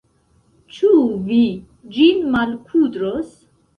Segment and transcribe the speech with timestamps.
[0.77, 0.89] Ĉu
[1.27, 1.41] vi
[1.99, 3.31] ĝin malkudros?